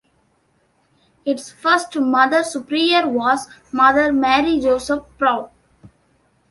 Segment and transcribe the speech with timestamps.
[1.25, 5.53] Its first Mother Superior was Mother Mary Joseph Prout.